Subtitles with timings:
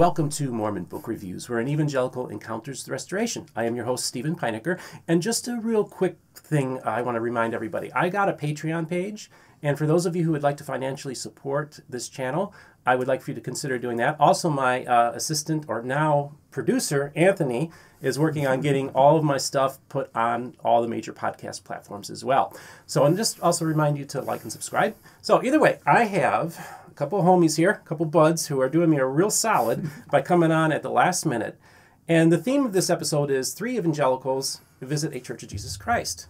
[0.00, 3.44] welcome to Mormon Book Reviews, where an evangelical encounters the restoration.
[3.54, 7.20] I am your host, Steven Pynakker, and just a real quick thing I want to
[7.20, 7.92] remind everybody.
[7.92, 9.30] I got a Patreon page,
[9.62, 12.54] and for those of you who would like to financially support this channel,
[12.86, 14.18] I would like for you to consider doing that.
[14.18, 17.70] Also, my uh, assistant, or now producer, Anthony,
[18.00, 22.08] is working on getting all of my stuff put on all the major podcast platforms
[22.08, 22.56] as well.
[22.86, 24.96] So, and just also remind you to like and subscribe.
[25.20, 28.90] So, either way, I have couple of homies here, a couple buds who are doing
[28.90, 31.58] me a real solid by coming on at the last minute.
[32.06, 36.26] And the theme of this episode is three evangelicals visit a Church of Jesus Christ.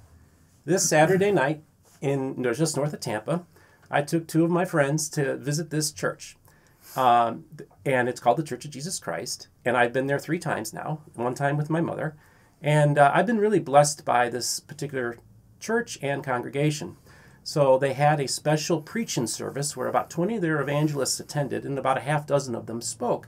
[0.65, 1.65] This Saturday night
[2.01, 3.45] in just north of Tampa,
[3.91, 6.37] I took two of my friends to visit this church.
[6.95, 7.47] Um,
[7.85, 9.49] and it's called the Church of Jesus Christ.
[9.65, 12.15] And I've been there three times now, one time with my mother.
[12.63, 15.19] And uh, I've been really blessed by this particular
[15.59, 16.97] church and congregation.
[17.51, 21.81] So they had a special preaching service where about 20 of their evangelists attended, and
[21.81, 23.27] about a half dozen of them spoke.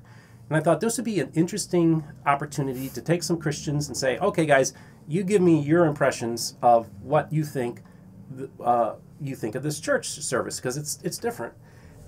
[0.49, 4.19] And I thought this would be an interesting opportunity to take some Christians and say,
[4.19, 4.75] okay, guys,
[5.09, 7.83] you give me your impressions of what you think
[8.63, 11.55] uh, you think of this church service because it's it's different.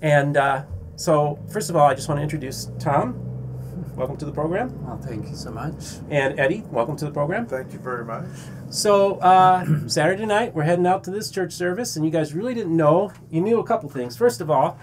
[0.00, 3.33] And uh, so, first of all, I just want to introduce Tom.
[3.96, 4.84] Welcome to the program.
[4.84, 5.74] Well, thank you so much.
[6.10, 7.46] And Eddie, welcome to the program.
[7.46, 8.24] Thank you very much.
[8.68, 12.54] So, uh, Saturday night, we're heading out to this church service, and you guys really
[12.54, 13.12] didn't know.
[13.30, 14.16] You knew a couple things.
[14.16, 14.80] First of all,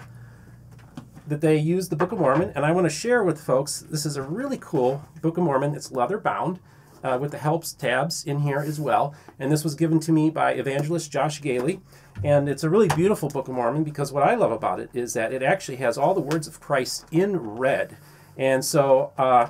[1.26, 4.06] that they use the Book of Mormon, and I want to share with folks this
[4.06, 5.74] is a really cool Book of Mormon.
[5.74, 6.58] It's leather bound.
[7.04, 9.12] Uh, with the helps tabs in here as well.
[9.40, 11.80] And this was given to me by evangelist Josh Gailey.
[12.22, 15.12] And it's a really beautiful Book of Mormon because what I love about it is
[15.14, 17.96] that it actually has all the words of Christ in red.
[18.36, 19.48] And so, uh,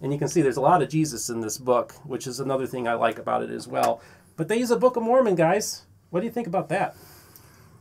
[0.00, 2.66] and you can see there's a lot of Jesus in this book, which is another
[2.66, 4.00] thing I like about it as well.
[4.36, 5.82] But they use a Book of Mormon, guys.
[6.10, 6.96] What do you think about that?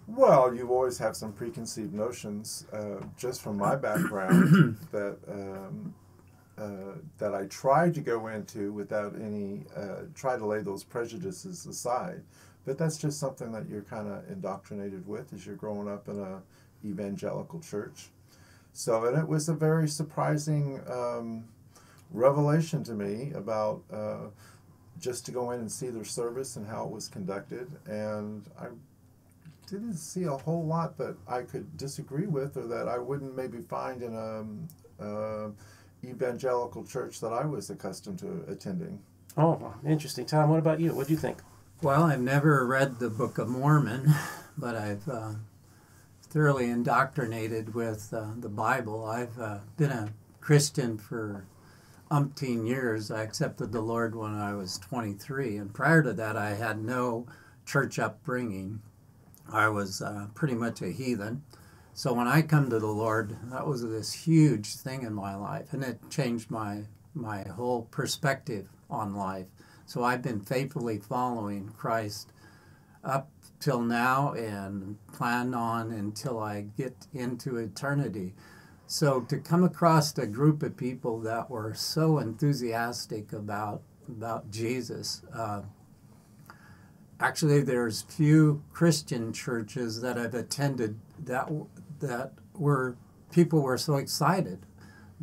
[0.07, 5.93] Well, you always have some preconceived notions, uh, just from my background, that um,
[6.57, 11.65] uh, that I try to go into without any uh, try to lay those prejudices
[11.65, 12.23] aside.
[12.65, 16.19] But that's just something that you're kind of indoctrinated with as you're growing up in
[16.19, 16.41] a
[16.85, 18.09] evangelical church.
[18.73, 21.45] So, and it was a very surprising um,
[22.11, 24.29] revelation to me about uh,
[24.99, 27.71] just to go in and see their service and how it was conducted.
[27.85, 28.67] And I
[29.69, 33.59] didn't see a whole lot that I could disagree with or that I wouldn't maybe
[33.59, 35.51] find in a, a uh,
[36.03, 38.99] evangelical church that I was accustomed to attending.
[39.37, 40.25] Oh, interesting.
[40.25, 40.93] Tom, what about you?
[40.93, 41.37] What do you think?
[41.81, 44.13] Well, I've never read the Book of Mormon,
[44.57, 45.33] but I've uh,
[46.31, 49.03] thoroughly indoctrinated with uh, the Bible.
[49.05, 51.45] I've uh, been a Christian for
[52.09, 53.11] umpteen years.
[53.11, 57.27] I accepted the Lord when I was 23, and prior to that, I had no
[57.65, 58.81] church upbringing.
[59.51, 61.43] I was uh, pretty much a heathen.
[61.93, 65.73] So when I come to the Lord, that was this huge thing in my life,
[65.73, 69.47] and it changed my my whole perspective on life.
[69.85, 72.31] So I've been faithfully following Christ
[73.03, 73.29] up
[73.61, 78.33] till now and plan on until I get into eternity.
[78.87, 85.21] So to come across a group of people that were so enthusiastic about about Jesus,
[85.33, 85.61] uh,
[87.21, 91.49] actually, there's few Christian churches that I've attended that
[91.99, 92.97] that were
[93.31, 94.65] people were so excited.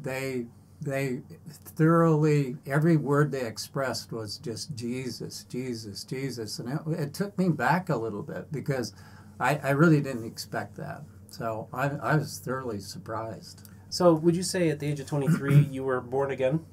[0.01, 0.47] They
[0.81, 7.37] they thoroughly every word they expressed was just Jesus, Jesus, Jesus, and it, it took
[7.37, 8.93] me back a little bit because
[9.41, 11.03] I, I really didn't expect that.
[11.31, 13.69] So I, I was thoroughly surprised.
[13.91, 16.65] So would you say at the age of 23 you were born again?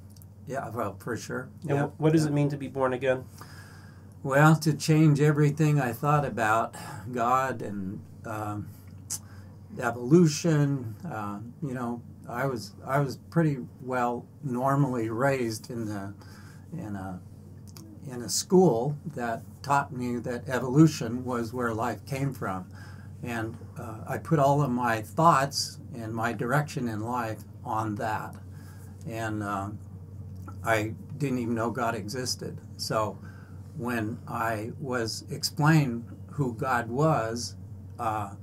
[0.46, 1.48] Yeah, well, for sure.
[1.62, 3.24] And yeah, what does it mean to be born again?
[4.22, 6.74] Well, to change everything I thought about
[7.12, 8.68] God and um,
[9.80, 10.94] evolution.
[11.04, 16.14] Uh, you know, I was I was pretty well normally raised in the
[16.72, 17.20] in a
[18.10, 22.66] in a school that taught me that evolution was where life came from,
[23.22, 28.34] and uh, I put all of my thoughts and my direction in life on that,
[29.08, 29.70] and uh,
[30.64, 32.58] I didn't even know God existed.
[32.76, 33.18] So
[33.76, 36.04] when I was explained
[36.36, 37.56] who God was.
[37.98, 38.34] Uh,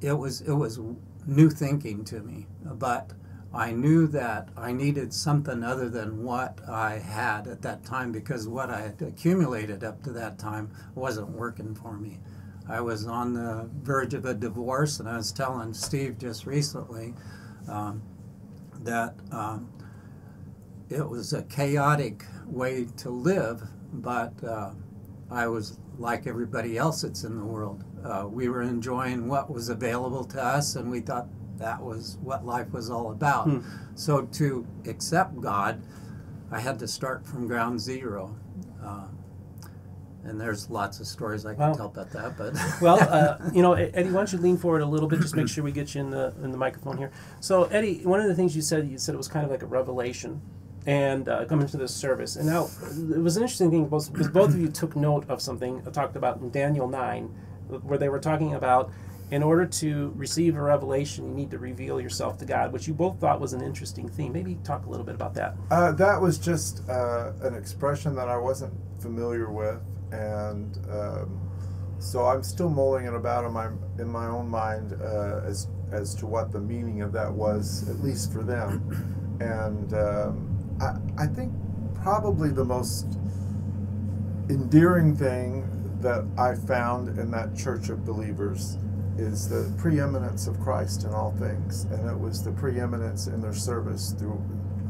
[0.00, 0.80] it was it was
[1.26, 3.12] new thinking to me, but
[3.52, 8.48] I knew that I needed something other than what I had at that time because
[8.48, 12.18] what I had accumulated up to that time wasn't working for me.
[12.68, 17.14] I was on the verge of a divorce, and I was telling Steve just recently
[17.68, 18.02] um,
[18.82, 19.70] that um,
[20.88, 23.62] it was a chaotic way to live,
[23.92, 24.70] but uh,
[25.30, 29.68] I was like everybody else that's in the world uh, we were enjoying what was
[29.70, 31.26] available to us, and we thought
[31.56, 33.44] that was what life was all about.
[33.44, 33.60] Hmm.
[33.94, 35.80] So to accept God,
[36.50, 38.36] I had to start from ground zero.
[38.84, 39.06] Uh,
[40.24, 41.72] and there's lots of stories I can Wow.
[41.74, 44.86] tell about that, but Well, uh, you know, Eddie, why don't you lean forward a
[44.86, 45.20] little bit?
[45.20, 47.10] Just make sure we get you in the in the microphone here.
[47.40, 49.62] So, Eddie, one of the things you said, you said it was kind of like
[49.62, 50.40] a revelation,
[50.86, 52.36] and uh, coming to this service.
[52.36, 52.68] And now,
[53.10, 56.16] it was an interesting thing because both of you took note of something I talked
[56.16, 57.34] about in Daniel nine,
[57.68, 58.90] where they were talking about.
[59.30, 62.92] In order to receive a revelation, you need to reveal yourself to God, which you
[62.92, 64.34] both thought was an interesting theme.
[64.34, 65.56] Maybe talk a little bit about that.
[65.70, 69.80] Uh, that was just uh, an expression that I wasn't familiar with,
[70.12, 71.40] and um,
[71.98, 76.14] so I'm still mulling it about in my in my own mind uh, as as
[76.16, 79.38] to what the meaning of that was, at least for them.
[79.40, 81.52] And um, I I think
[81.94, 83.06] probably the most
[84.50, 85.68] endearing thing
[86.00, 88.76] that I found in that church of believers
[89.16, 93.54] is the preeminence of Christ in all things, and it was the preeminence in their
[93.54, 94.42] service through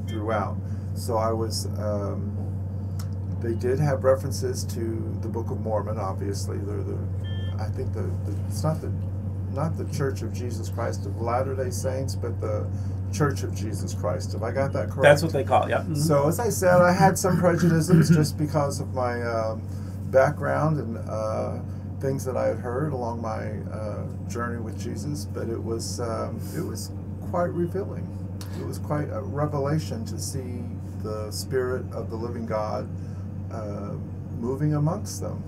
[0.08, 0.56] throughout.
[0.94, 1.66] So I was.
[1.78, 2.36] Um,
[3.40, 5.98] they did have references to the Book of Mormon.
[5.98, 6.98] Obviously, they're the.
[7.58, 8.90] I think the, the it's not the
[9.52, 12.66] not the Church of Jesus Christ of Latter Day Saints, but the
[13.14, 14.32] Church of Jesus Christ.
[14.32, 15.02] Have I got that correct?
[15.02, 15.70] That's what they call it.
[15.70, 15.82] Yeah.
[15.82, 15.96] Mhm.
[15.96, 19.62] So as I said, I had some prejudices just because of my um,
[20.11, 21.58] background and uh,
[22.00, 25.26] things that I had heard along my uh, journey with Jesus.
[25.26, 26.90] But it was um, it was
[27.31, 28.06] quite revealing.
[28.61, 30.64] It was quite a revelation to see
[31.02, 32.88] the Spirit of the Living God
[33.52, 33.93] uh,
[34.40, 35.43] moving amongst them.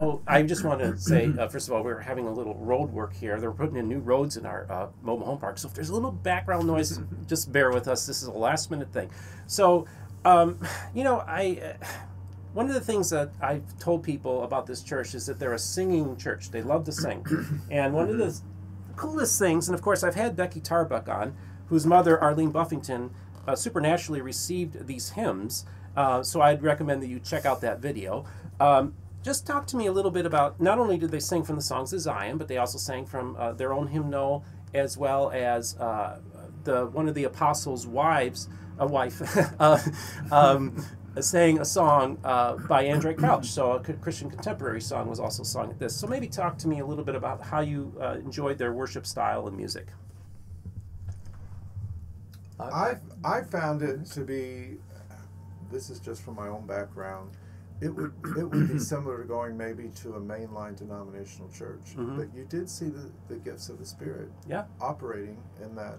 [0.00, 2.92] Oh, I just want to say, uh, first of all, we're having a little road
[2.92, 3.40] work here.
[3.40, 5.58] They're putting in new roads in our uh, mobile home park.
[5.58, 8.06] So if there's a little background noise, just bear with us.
[8.06, 9.10] This is a last minute thing.
[9.48, 9.86] So,
[10.24, 10.60] um,
[10.94, 11.76] you know, I.
[11.80, 11.86] Uh,
[12.52, 15.58] one of the things that I've told people about this church is that they're a
[15.58, 16.50] singing church.
[16.50, 17.26] They love to sing.
[17.70, 18.40] And one of the
[18.96, 21.36] coolest things, and of course, I've had Becky Tarbuck on,
[21.66, 23.10] whose mother, Arlene Buffington,
[23.46, 25.66] uh, supernaturally received these hymns.
[25.96, 28.24] Uh, so I'd recommend that you check out that video.
[28.58, 31.56] Um, just talk to me a little bit about not only did they sing from
[31.56, 34.44] the songs of Zion, but they also sang from uh, their own hymnal
[34.74, 36.20] as well as uh,
[36.64, 38.48] the one of the apostles' wives,
[38.78, 39.20] a wife,
[39.60, 39.78] uh,
[40.30, 40.84] um,
[41.20, 43.46] sang a song uh, by Andraé Crouch.
[43.46, 45.96] So a Christian contemporary song was also sung at this.
[45.96, 49.06] So maybe talk to me a little bit about how you uh, enjoyed their worship
[49.06, 49.88] style and music.
[52.60, 54.78] I I found it to be.
[55.70, 57.30] This is just from my own background.
[57.80, 62.16] It would it would be similar to going maybe to a mainline denominational church, Mhm.
[62.16, 64.66] but you did see the, the gifts of the Spirit Yeah.
[64.80, 65.98] operating in that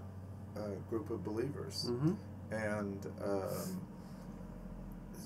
[0.56, 2.12] uh, group of believers, hmm
[2.50, 3.80] and um,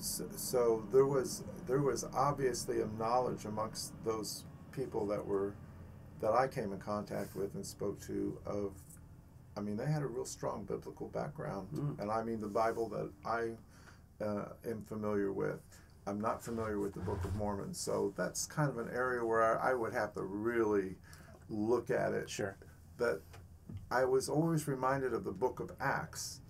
[0.01, 5.55] so, so there was there was obviously a knowledge amongst those people that were
[6.21, 8.73] that I came in contact with and spoke to of
[9.57, 11.99] I mean they had a real strong biblical background Mm.
[12.01, 13.57] and I mean the Bible that I
[14.23, 15.61] uh, am familiar with
[16.07, 19.61] I'm not familiar with the Book of Mormon so that's kind of an area where
[19.61, 20.97] I, I would have to really
[21.49, 22.57] look at it Sure.
[22.97, 23.23] but
[23.91, 26.41] I was always reminded of the book of Acts,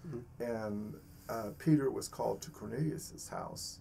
[0.40, 0.94] and
[1.28, 3.80] uh, Peter was called to Cornelius's house,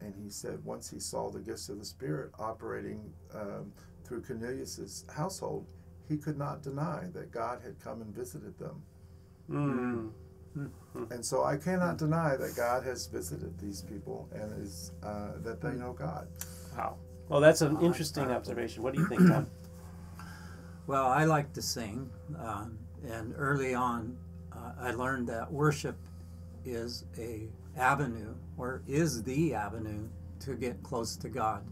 [0.00, 3.00] and he said once he saw the gifts of the Spirit operating
[3.34, 3.72] um,
[4.04, 5.66] through Cornelius's household,
[6.08, 8.82] he could not deny that God had come and visited them.
[9.50, 10.10] Mm.
[11.10, 15.60] And so I cannot deny that God has visited these people and is uh, that
[15.60, 16.28] they know God.
[16.76, 16.96] Wow.
[17.28, 18.82] Well, that's an interesting observation.
[18.82, 19.46] What do you think, Tom?
[20.86, 24.16] Well, I like to sing, um, and early on,
[24.50, 25.98] uh, I learned that worship
[26.64, 30.08] is a avenue, or is the avenue,
[30.40, 31.62] to get close to God,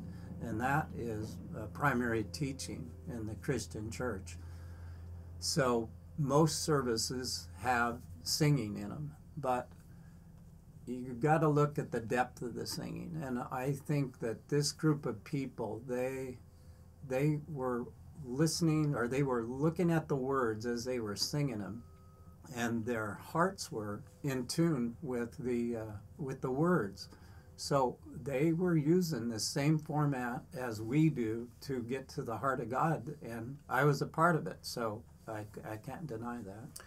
[0.42, 4.36] and that is a primary teaching in the Christian church.
[5.38, 9.68] So most services have singing in them, but
[10.86, 14.72] you've got to look at the depth of the singing, and I think that this
[14.72, 16.38] group of people, they
[17.08, 17.86] they were
[18.24, 21.82] listening or they were looking at the words as they were singing them
[22.54, 25.84] and their hearts were in tune with the uh,
[26.18, 27.08] with the words.
[27.56, 32.60] So they were using the same format as we do to get to the heart
[32.60, 36.82] of god and i was a part of it so i, I can't deny that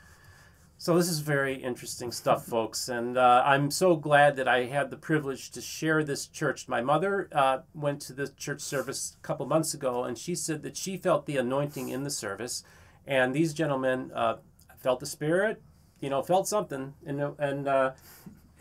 [0.81, 4.89] So this is very interesting stuff, folks, and uh, I'm so glad that I had
[4.89, 6.69] the privilege to share this church.
[6.69, 10.63] My mother uh, went to the church service a couple months ago, and she said
[10.63, 12.63] that she felt the anointing in the service,
[13.05, 14.37] and these gentlemen uh,
[14.77, 15.61] felt the spirit,
[15.99, 17.67] you know, felt something, and and.
[17.67, 17.91] Uh,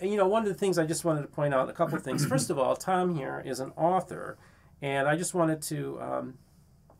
[0.01, 1.97] and, you know, one of the things I just wanted to point out a couple
[1.97, 2.25] of things.
[2.25, 4.39] First of all, Tom here is an author,
[4.81, 6.35] and I just wanted to um,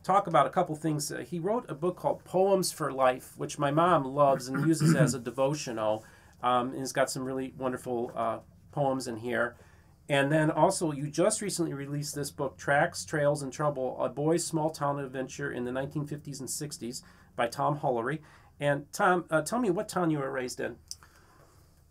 [0.03, 1.11] talk about a couple things.
[1.11, 4.95] Uh, he wrote a book called Poems for Life, which my mom loves and uses
[4.95, 6.03] as a devotional.
[6.41, 8.39] Um, and it's got some really wonderful uh,
[8.71, 9.55] poems in here.
[10.07, 14.43] And then also, you just recently released this book, Tracks, Trails, and Trouble A Boy's
[14.43, 17.03] Small Town Adventure in the 1950s and 60s
[17.35, 18.19] by Tom Hulery.
[18.59, 20.77] And Tom, uh, tell me what town you were raised in.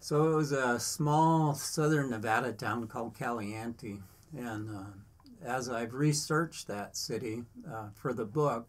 [0.00, 3.98] So it was a small southern Nevada town called Caliente.
[4.36, 4.90] And uh,
[5.44, 8.68] as I've researched that city uh, for the book,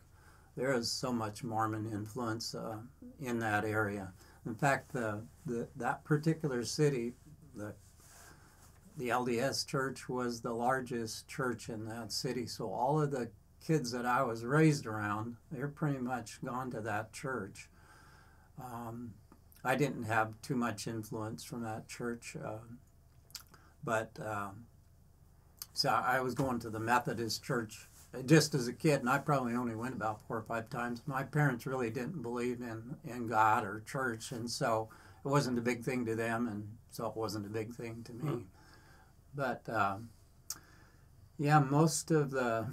[0.56, 2.78] there is so much Mormon influence uh,
[3.20, 4.12] in that area.
[4.46, 7.14] In fact, the, the, that particular city,
[7.56, 7.74] the,
[8.98, 12.46] the LDS church was the largest church in that city.
[12.46, 13.30] So all of the
[13.66, 17.70] kids that I was raised around, they're pretty much gone to that church.
[18.62, 19.14] Um,
[19.64, 22.60] I didn't have too much influence from that church, uh,
[23.84, 24.66] but um,
[25.74, 27.88] so I was going to the Methodist church
[28.26, 31.02] just as a kid, and I probably only went about four or five times.
[31.06, 34.90] My parents really didn't believe in, in God or church, and so
[35.24, 38.14] it wasn't a big thing to them, and so it wasn't a big thing to
[38.14, 38.32] me.
[38.32, 38.44] Mm.
[39.36, 40.10] But um,
[41.38, 42.68] yeah, most of the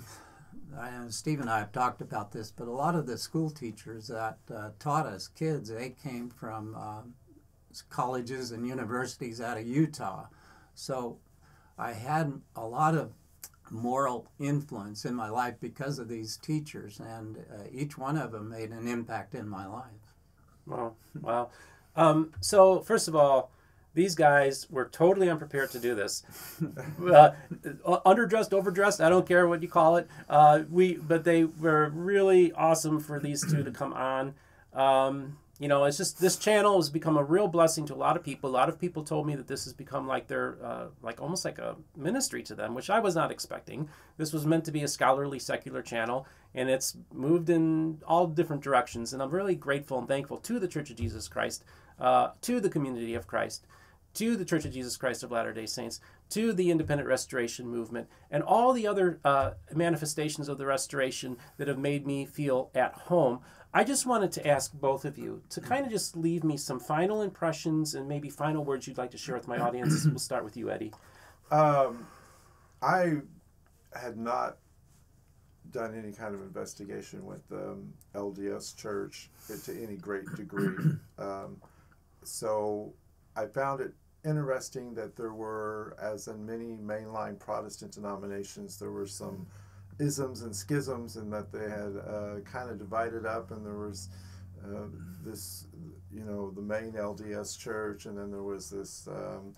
[0.78, 4.08] I, Steve and I have talked about this, but a lot of the school teachers
[4.08, 7.02] that uh, taught us kids, they came from uh,
[7.88, 10.26] colleges and universities out of Utah.
[10.74, 11.18] So
[11.78, 13.12] I had a lot of
[13.70, 18.48] moral influence in my life because of these teachers, and uh, each one of them
[18.50, 20.14] made an impact in my life.
[20.66, 21.50] Wow, wow.
[21.94, 23.50] Um, so first of all,
[23.94, 26.22] these guys were totally unprepared to do this.
[27.10, 27.30] uh,
[28.04, 30.06] underdressed, overdressed, I don't care what you call it.
[30.28, 34.34] Uh, we, but they were really awesome for these two to come on.
[34.74, 38.16] Um, you know, it's just this channel has become a real blessing to a lot
[38.16, 38.50] of people.
[38.50, 41.46] A lot of people told me that this has become like their, uh, like almost
[41.46, 43.88] like a ministry to them, which I was not expecting.
[44.18, 48.62] This was meant to be a scholarly, secular channel, and it's moved in all different
[48.62, 49.14] directions.
[49.14, 51.64] And I'm really grateful and thankful to the Church of Jesus Christ,
[51.98, 53.66] uh, to the community of Christ,
[54.14, 58.08] to the Church of Jesus Christ of Latter day Saints, to the independent restoration movement,
[58.30, 62.92] and all the other uh, manifestations of the restoration that have made me feel at
[62.92, 63.40] home.
[63.76, 66.80] I just wanted to ask both of you to kind of just leave me some
[66.80, 70.06] final impressions and maybe final words you'd like to share with my audience.
[70.06, 70.94] we'll start with you, Eddie.
[71.50, 72.06] Um,
[72.80, 73.16] I
[73.94, 74.56] had not
[75.72, 79.28] done any kind of investigation with the um, LDS Church
[79.64, 80.74] to any great degree.
[81.18, 81.56] Um,
[82.24, 82.92] so
[83.36, 89.06] I found it interesting that there were, as in many mainline Protestant denominations, there were
[89.06, 89.46] some
[89.98, 94.08] isms and schisms, and that they had uh, kind of divided up, and there was
[94.64, 94.86] uh,
[95.24, 95.66] this,
[96.12, 99.54] you know, the main LDS church, and then there was this um,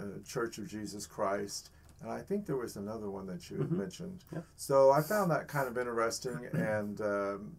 [0.00, 1.70] uh, Church of Jesus Christ.
[2.00, 3.78] And I think there was another one that you mm-hmm.
[3.78, 4.24] mentioned.
[4.32, 4.44] Yep.
[4.56, 7.56] So I found that kind of interesting, and um,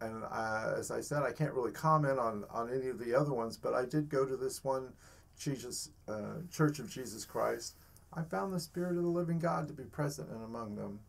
[0.00, 3.32] and I, as I said, I can't really comment on, on any of the other
[3.32, 4.92] ones, but I did go to this one,
[5.38, 7.76] Jesus uh, Church of Jesus Christ.
[8.12, 11.00] I found the Spirit of the Living God to be present and among them.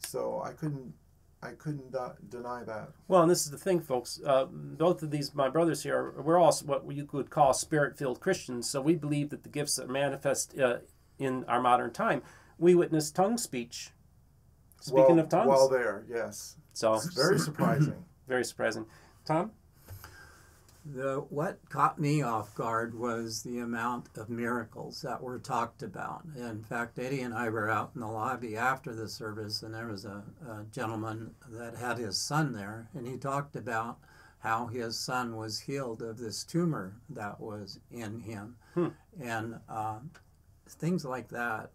[0.00, 0.94] So I couldn't
[1.42, 1.94] I couldn't
[2.28, 2.88] deny that.
[3.08, 4.20] Well, and this is the thing, folks.
[4.24, 8.68] Uh, both of these, my brothers here, we're all what you could call spirit-filled Christians.
[8.68, 10.78] So we believe that the gifts that manifest uh,
[11.18, 12.22] in our modern time.
[12.58, 13.90] We witness tongue speech.
[14.80, 16.56] Speaking well, of tongues, while there, yes.
[16.72, 18.04] So it's very surprising.
[18.28, 18.86] very surprising.
[19.26, 19.52] Tom.
[20.92, 26.24] The what caught me off guard was the amount of miracles that were talked about.
[26.36, 29.86] In fact, Eddie and I were out in the lobby after the service, and there
[29.86, 33.98] was a, a gentleman that had his son there, and he talked about
[34.40, 38.88] how his son was healed of this tumor that was in him, hmm.
[39.20, 39.98] and uh,
[40.68, 41.70] things like that.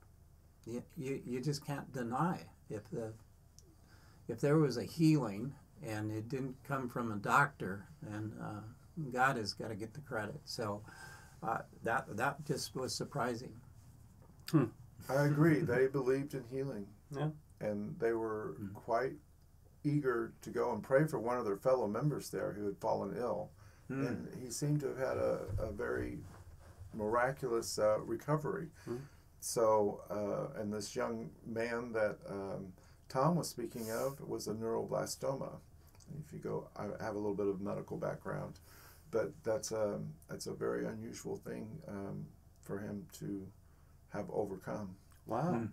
[0.66, 3.14] You, you, you just can't deny if the
[4.28, 5.54] if there was a healing
[5.86, 8.62] and it didn't come from a doctor and uh,
[9.12, 10.40] God has got to get the credit.
[10.46, 10.82] So
[11.44, 13.54] uh, that that just was surprising.
[14.50, 14.66] Hmm.
[15.10, 15.60] I agree.
[15.60, 16.88] They believed in healing.
[17.16, 17.30] Yeah.
[17.62, 18.74] And they were mm.
[18.74, 19.14] quite
[19.84, 23.16] eager to go and pray for one of their fellow members there who had fallen
[23.18, 23.52] ill.
[23.90, 24.08] Mm.
[24.08, 26.18] And he seemed to have had a, a very
[26.94, 28.68] miraculous uh, recovery.
[28.90, 29.00] Mm.
[29.40, 32.74] So, uh, and this young man that um,
[33.10, 35.52] Tom was speaking of was a neuroblastoma.
[36.26, 38.60] If you go, I have a little bit of medical background
[39.16, 42.26] but that's a um, that's a very unusual thing um,
[42.62, 43.48] for him to
[44.10, 44.94] have overcome.
[45.26, 45.70] Wow, mm.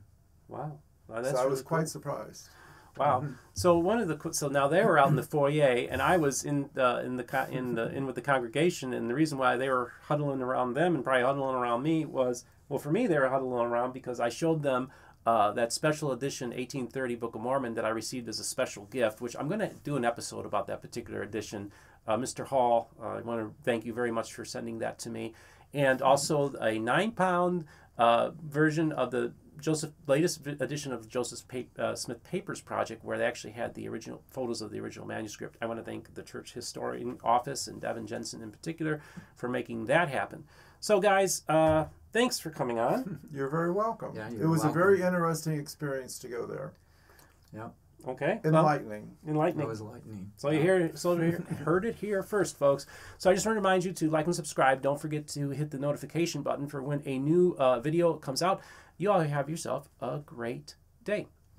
[0.47, 0.79] wow.
[1.09, 2.49] wow so I was quite surprised.
[2.97, 3.23] Wow.
[3.25, 3.33] Mm-hmm.
[3.55, 6.45] So one of the so now they were out in the foyer, and I was
[6.45, 9.69] in the in the in the in with the congregation, and the reason why they
[9.69, 13.29] were huddling around them and probably huddling around me was well for me they were
[13.29, 14.93] huddling around because I showed them
[15.27, 19.21] uh, that special edition 1830 Book of Mormon that I received as a special gift,
[19.21, 21.73] which I'm going to do an episode about that particular edition.
[22.07, 22.47] Uh, Mr.
[22.47, 25.35] Hall, uh, I want to thank you very much for sending that to me.
[25.73, 27.65] And also a nine pound
[27.99, 33.17] uh, version of the Joseph latest edition of Joseph pa- uh, Smith Papers Project, where
[33.17, 35.57] they actually had the original photos of the original manuscript.
[35.63, 39.01] I want to thank the Church Historian Office and Devin Jensen in particular
[39.37, 40.45] for making that happen.
[40.81, 43.21] So, guys, uh, thanks for coming on.
[43.33, 44.17] You're very welcome.
[44.17, 44.81] Yeah, it you're was welcome.
[44.81, 46.73] a very interesting experience to go there.
[47.55, 47.69] Yeah,
[48.07, 49.17] Okay, well, Enlightening.
[49.27, 49.59] enlightening.
[49.59, 50.33] that was lightning.
[50.37, 51.33] So you hear, so you
[51.65, 52.87] heard it here first, folks.
[53.19, 54.83] So I just want to remind you to like and subscribe.
[54.83, 58.61] Don't forget to hit the notification button for when a new uh, video comes out.
[58.99, 61.29] You all have yourself a great day.